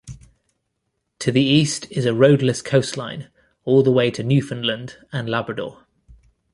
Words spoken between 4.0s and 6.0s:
to Newfoundland and Labrador.